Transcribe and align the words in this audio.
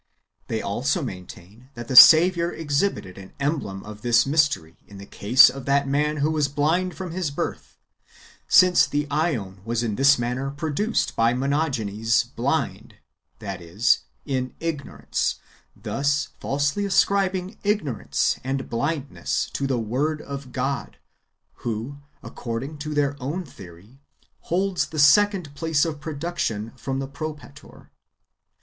They 0.47 0.63
also 0.63 1.03
maintain 1.03 1.69
that 1.75 1.87
the 1.87 1.95
Saviour 1.95 2.51
exhibited 2.51 3.19
an 3.19 3.33
emblem 3.39 3.83
of 3.83 4.01
this 4.01 4.25
mystery 4.25 4.77
in 4.87 4.97
the 4.97 5.05
case 5.05 5.47
of 5.47 5.65
that 5.67 5.87
man 5.87 6.17
who 6.17 6.31
was 6.31 6.47
blind 6.47 6.95
from 6.95 7.11
his 7.11 7.29
birth,^ 7.29 7.75
since 8.47 8.87
the 8.87 9.05
^on 9.11 9.63
was 9.63 9.83
in 9.83 9.97
this 9.97 10.17
manner 10.17 10.49
produced 10.49 11.15
by 11.15 11.35
Monogenes 11.35 12.23
blind, 12.23 12.95
that 13.37 13.61
is, 13.61 13.99
in 14.25 14.55
ignorance, 14.59 15.35
thus 15.75 16.29
falsely 16.39 16.83
ascribing 16.83 17.59
ignorance 17.63 18.39
and 18.43 18.71
blindness 18.71 19.51
to 19.53 19.67
the 19.67 19.77
Word 19.77 20.19
of 20.19 20.51
God, 20.51 20.97
wdio, 21.59 22.01
according 22.23 22.79
to 22.79 22.95
their 22.95 23.15
own 23.21 23.45
theory, 23.45 23.99
holds 24.39 24.87
the 24.87 24.97
second 24.97 25.53
[place 25.53 25.85
of] 25.85 26.01
production 26.01 26.71
from 26.75 26.97
the 26.97 27.07
Propator. 27.07 27.91